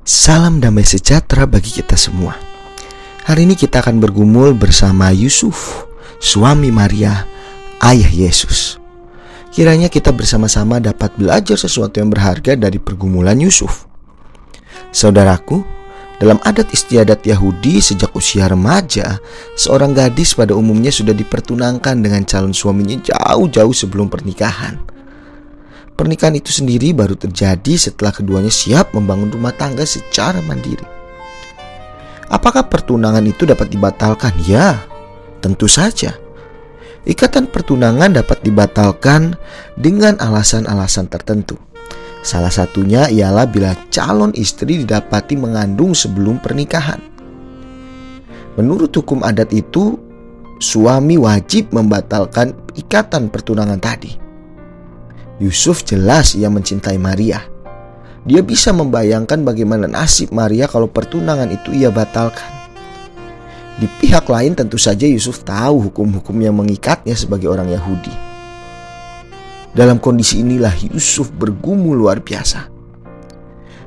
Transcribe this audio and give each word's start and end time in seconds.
Salam 0.00 0.64
damai 0.64 0.80
sejahtera 0.80 1.44
bagi 1.44 1.68
kita 1.76 1.92
semua. 1.92 2.32
Hari 3.28 3.44
ini 3.44 3.52
kita 3.52 3.84
akan 3.84 4.00
bergumul 4.00 4.56
bersama 4.56 5.12
Yusuf, 5.12 5.84
suami 6.16 6.72
Maria, 6.72 7.28
ayah 7.84 8.08
Yesus. 8.08 8.80
Kiranya 9.52 9.92
kita 9.92 10.08
bersama-sama 10.08 10.80
dapat 10.80 11.12
belajar 11.20 11.60
sesuatu 11.60 12.00
yang 12.00 12.08
berharga 12.08 12.56
dari 12.56 12.80
pergumulan 12.80 13.36
Yusuf. 13.44 13.84
Saudaraku, 14.88 15.60
dalam 16.16 16.40
adat 16.48 16.72
istiadat 16.72 17.20
Yahudi 17.20 17.84
sejak 17.84 18.16
usia 18.16 18.48
remaja, 18.48 19.20
seorang 19.52 19.92
gadis 19.92 20.32
pada 20.32 20.56
umumnya 20.56 20.88
sudah 20.88 21.12
dipertunangkan 21.12 22.00
dengan 22.00 22.24
calon 22.24 22.56
suaminya 22.56 22.96
jauh-jauh 23.04 23.76
sebelum 23.76 24.08
pernikahan. 24.08 24.80
Pernikahan 26.00 26.32
itu 26.32 26.48
sendiri 26.48 26.96
baru 26.96 27.12
terjadi 27.12 27.76
setelah 27.76 28.08
keduanya 28.08 28.48
siap 28.48 28.96
membangun 28.96 29.28
rumah 29.36 29.52
tangga 29.52 29.84
secara 29.84 30.40
mandiri. 30.40 30.80
Apakah 32.32 32.72
pertunangan 32.72 33.20
itu 33.28 33.44
dapat 33.44 33.68
dibatalkan? 33.68 34.32
Ya, 34.48 34.80
tentu 35.44 35.68
saja. 35.68 36.16
Ikatan 37.04 37.52
pertunangan 37.52 38.16
dapat 38.16 38.40
dibatalkan 38.40 39.36
dengan 39.76 40.16
alasan-alasan 40.16 41.12
tertentu. 41.12 41.60
Salah 42.24 42.48
satunya 42.48 43.12
ialah 43.12 43.44
bila 43.44 43.76
calon 43.92 44.32
istri 44.32 44.80
didapati 44.80 45.36
mengandung 45.36 45.92
sebelum 45.92 46.40
pernikahan. 46.40 47.04
Menurut 48.56 48.88
hukum 48.96 49.20
adat 49.20 49.52
itu, 49.52 50.00
suami 50.64 51.20
wajib 51.20 51.76
membatalkan 51.76 52.56
ikatan 52.72 53.28
pertunangan 53.28 53.76
tadi. 53.76 54.29
Yusuf 55.40 55.88
jelas 55.88 56.36
ia 56.36 56.52
mencintai 56.52 57.00
Maria. 57.00 57.40
Dia 58.28 58.44
bisa 58.44 58.76
membayangkan 58.76 59.40
bagaimana 59.40 59.88
nasib 59.88 60.36
Maria 60.36 60.68
kalau 60.68 60.84
pertunangan 60.84 61.48
itu 61.48 61.72
ia 61.72 61.88
batalkan. 61.88 62.44
Di 63.80 63.88
pihak 63.88 64.28
lain 64.28 64.52
tentu 64.52 64.76
saja 64.76 65.08
Yusuf 65.08 65.40
tahu 65.40 65.88
hukum-hukum 65.88 66.36
yang 66.44 66.52
mengikatnya 66.60 67.16
sebagai 67.16 67.48
orang 67.48 67.72
Yahudi. 67.72 68.12
Dalam 69.72 69.96
kondisi 69.96 70.44
inilah 70.44 70.76
Yusuf 70.92 71.32
bergumul 71.32 71.96
luar 71.96 72.20
biasa. 72.20 72.68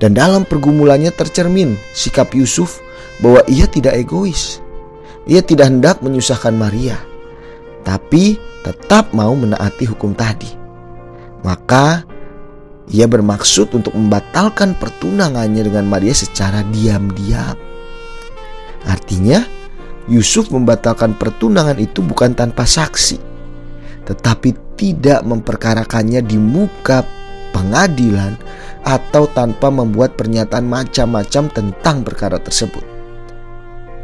Dan 0.00 0.16
dalam 0.16 0.48
pergumulannya 0.48 1.12
tercermin 1.12 1.76
sikap 1.92 2.32
Yusuf 2.32 2.80
bahwa 3.20 3.44
ia 3.44 3.68
tidak 3.68 4.00
egois. 4.00 4.64
Ia 5.28 5.44
tidak 5.44 5.68
hendak 5.68 6.00
menyusahkan 6.00 6.56
Maria, 6.56 6.96
tapi 7.84 8.40
tetap 8.64 9.12
mau 9.12 9.36
menaati 9.36 9.84
hukum 9.88 10.16
tadi. 10.16 10.63
Maka 11.44 12.02
ia 12.90 13.08
bermaksud 13.08 13.72
untuk 13.72 13.96
membatalkan 13.96 14.76
pertunangannya 14.76 15.64
dengan 15.64 15.88
Maria 15.88 16.12
secara 16.12 16.60
diam-diam. 16.68 17.56
Artinya, 18.84 19.40
Yusuf 20.04 20.52
membatalkan 20.52 21.16
pertunangan 21.16 21.80
itu 21.80 22.04
bukan 22.04 22.36
tanpa 22.36 22.68
saksi, 22.68 23.16
tetapi 24.04 24.76
tidak 24.76 25.24
memperkarakannya 25.24 26.20
di 26.20 26.36
muka 26.36 27.00
pengadilan 27.56 28.36
atau 28.84 29.24
tanpa 29.32 29.72
membuat 29.72 30.20
pernyataan 30.20 30.68
macam-macam 30.68 31.48
tentang 31.48 31.96
perkara 32.04 32.36
tersebut. 32.36 32.84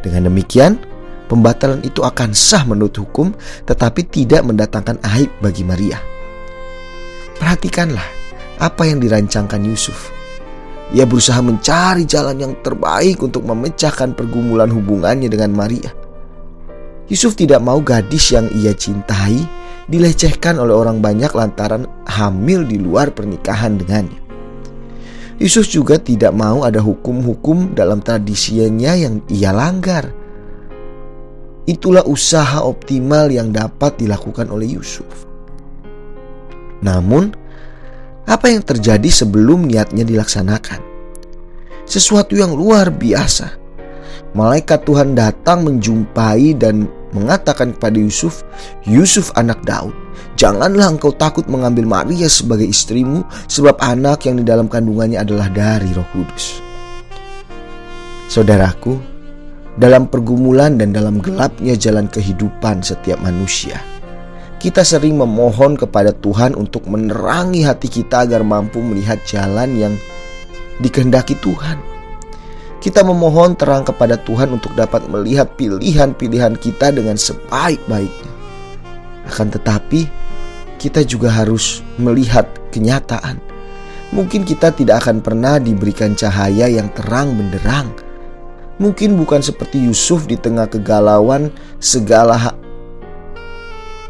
Dengan 0.00 0.32
demikian, 0.32 0.80
pembatalan 1.28 1.84
itu 1.84 2.00
akan 2.00 2.32
sah 2.32 2.64
menurut 2.64 2.96
hukum, 2.96 3.36
tetapi 3.68 4.08
tidak 4.08 4.40
mendatangkan 4.48 4.96
aib 5.20 5.28
bagi 5.44 5.68
Maria. 5.68 6.09
Perhatikanlah 7.40 8.04
apa 8.60 8.84
yang 8.84 9.00
dirancangkan 9.00 9.64
Yusuf. 9.64 10.12
Ia 10.92 11.08
berusaha 11.08 11.40
mencari 11.40 12.04
jalan 12.04 12.36
yang 12.36 12.52
terbaik 12.60 13.24
untuk 13.24 13.48
memecahkan 13.48 14.12
pergumulan 14.12 14.68
hubungannya 14.68 15.32
dengan 15.32 15.56
Maria. 15.56 15.88
Yusuf 17.08 17.34
tidak 17.34 17.64
mau 17.64 17.80
gadis 17.80 18.30
yang 18.30 18.46
ia 18.52 18.76
cintai 18.76 19.40
dilecehkan 19.88 20.60
oleh 20.60 20.76
orang 20.76 21.02
banyak 21.02 21.32
lantaran 21.34 21.88
hamil 22.06 22.62
di 22.68 22.78
luar 22.78 23.10
pernikahan 23.10 23.80
dengannya. 23.80 24.20
Yusuf 25.40 25.72
juga 25.72 25.96
tidak 25.96 26.36
mau 26.36 26.68
ada 26.68 26.84
hukum-hukum 26.84 27.72
dalam 27.72 28.04
tradisinya 28.04 28.92
yang 28.92 29.24
ia 29.32 29.56
langgar. 29.56 30.12
Itulah 31.64 32.04
usaha 32.04 32.60
optimal 32.60 33.32
yang 33.32 33.48
dapat 33.48 33.96
dilakukan 33.96 34.52
oleh 34.52 34.76
Yusuf. 34.76 35.29
Namun, 36.80 37.32
apa 38.24 38.46
yang 38.52 38.64
terjadi 38.64 39.08
sebelum 39.08 39.68
niatnya 39.68 40.04
dilaksanakan? 40.04 40.80
Sesuatu 41.84 42.38
yang 42.38 42.54
luar 42.54 42.94
biasa. 42.94 43.58
Malaikat 44.30 44.86
Tuhan 44.86 45.18
datang 45.18 45.66
menjumpai 45.66 46.54
dan 46.54 46.86
mengatakan 47.10 47.74
kepada 47.74 47.98
Yusuf, 47.98 48.46
"Yusuf 48.86 49.34
anak 49.34 49.58
Daud, 49.66 49.90
janganlah 50.38 50.94
engkau 50.94 51.10
takut 51.10 51.50
mengambil 51.50 51.82
Maria 51.82 52.30
sebagai 52.30 52.70
istrimu, 52.70 53.26
sebab 53.50 53.74
anak 53.82 54.30
yang 54.30 54.38
di 54.38 54.46
dalam 54.46 54.70
kandungannya 54.70 55.18
adalah 55.18 55.50
dari 55.50 55.90
Roh 55.90 56.06
Kudus." 56.14 56.62
Saudaraku, 58.30 58.94
dalam 59.74 60.06
pergumulan 60.06 60.78
dan 60.78 60.94
dalam 60.94 61.18
gelapnya 61.18 61.74
jalan 61.74 62.06
kehidupan 62.06 62.86
setiap 62.86 63.18
manusia, 63.18 63.82
kita 64.60 64.84
sering 64.84 65.16
memohon 65.16 65.80
kepada 65.80 66.12
Tuhan 66.12 66.52
untuk 66.52 66.84
menerangi 66.84 67.64
hati 67.64 67.88
kita 67.88 68.28
agar 68.28 68.44
mampu 68.44 68.84
melihat 68.84 69.16
jalan 69.24 69.72
yang 69.72 69.94
dikehendaki 70.84 71.32
Tuhan. 71.40 71.80
Kita 72.80 73.00
memohon 73.00 73.56
terang 73.56 73.88
kepada 73.88 74.20
Tuhan 74.20 74.52
untuk 74.52 74.76
dapat 74.76 75.08
melihat 75.08 75.56
pilihan-pilihan 75.56 76.60
kita 76.60 76.92
dengan 76.92 77.16
sebaik-baiknya. 77.16 78.32
Akan 79.24 79.48
tetapi, 79.48 80.04
kita 80.76 81.04
juga 81.08 81.32
harus 81.32 81.80
melihat 81.96 82.44
kenyataan. 82.72 83.40
Mungkin 84.12 84.44
kita 84.44 84.76
tidak 84.76 85.04
akan 85.04 85.24
pernah 85.24 85.56
diberikan 85.56 86.12
cahaya 86.12 86.68
yang 86.68 86.92
terang 86.92 87.32
benderang. 87.32 87.88
Mungkin 88.80 89.16
bukan 89.16 89.44
seperti 89.44 89.84
Yusuf 89.84 90.24
di 90.24 90.40
tengah 90.40 90.64
kegalauan 90.64 91.52
segala 91.80 92.59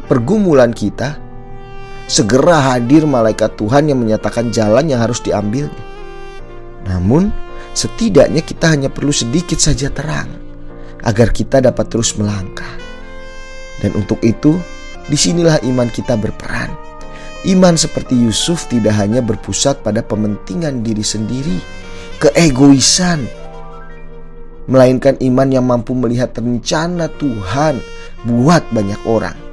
pergumulan 0.05 0.73
kita, 0.73 1.17
segera 2.11 2.75
hadir 2.75 3.07
malaikat 3.07 3.55
Tuhan 3.55 3.87
yang 3.87 3.99
menyatakan 4.01 4.51
jalan 4.51 4.89
yang 4.89 4.99
harus 4.99 5.23
diambil. 5.23 5.71
Namun, 6.85 7.31
setidaknya 7.71 8.43
kita 8.43 8.73
hanya 8.73 8.89
perlu 8.91 9.13
sedikit 9.13 9.57
saja 9.57 9.87
terang 9.93 10.27
agar 11.01 11.31
kita 11.33 11.61
dapat 11.63 11.87
terus 11.87 12.13
melangkah. 12.17 12.69
Dan 13.81 13.97
untuk 13.97 14.21
itu, 14.21 14.59
di 15.09 15.17
sinilah 15.17 15.61
iman 15.65 15.89
kita 15.89 16.13
berperan. 16.17 16.69
Iman 17.41 17.73
seperti 17.73 18.13
Yusuf 18.13 18.69
tidak 18.69 18.93
hanya 19.01 19.17
berpusat 19.17 19.81
pada 19.81 20.05
pementingan 20.05 20.85
diri 20.85 21.01
sendiri, 21.01 21.57
keegoisan, 22.21 23.25
melainkan 24.69 25.17
iman 25.17 25.49
yang 25.49 25.65
mampu 25.65 25.97
melihat 25.97 26.37
rencana 26.37 27.09
Tuhan 27.17 27.81
buat 28.29 28.61
banyak 28.69 29.01
orang. 29.09 29.50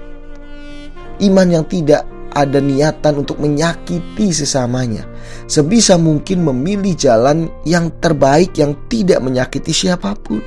Iman 1.18 1.50
yang 1.50 1.66
tidak 1.66 2.06
ada 2.38 2.62
niatan 2.62 3.26
untuk 3.26 3.40
menyakiti 3.42 4.30
sesamanya. 4.30 5.02
Sebisa 5.50 5.98
mungkin 5.98 6.44
memilih 6.46 6.94
jalan 6.94 7.50
yang 7.66 7.90
terbaik 7.98 8.54
yang 8.54 8.76
tidak 8.86 9.18
menyakiti 9.18 9.74
siapa 9.74 10.14
pun. 10.14 10.38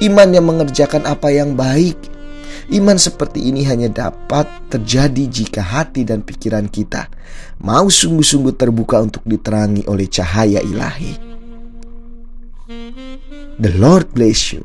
Iman 0.00 0.32
yang 0.32 0.48
mengerjakan 0.48 1.04
apa 1.04 1.30
yang 1.30 1.54
baik. 1.54 1.96
Iman 2.72 2.96
seperti 2.96 3.44
ini 3.52 3.60
hanya 3.68 3.92
dapat 3.92 4.48
terjadi 4.72 5.28
jika 5.28 5.60
hati 5.60 6.00
dan 6.08 6.24
pikiran 6.24 6.64
kita 6.72 7.12
mau 7.60 7.92
sungguh-sungguh 7.92 8.56
terbuka 8.56 9.04
untuk 9.04 9.20
diterangi 9.28 9.84
oleh 9.84 10.08
cahaya 10.08 10.64
ilahi. 10.64 11.12
The 13.60 13.72
Lord 13.76 14.16
bless 14.16 14.56
you 14.56 14.64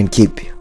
and 0.00 0.08
keep 0.08 0.40
you. 0.40 0.51